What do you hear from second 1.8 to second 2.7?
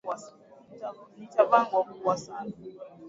kubwa sana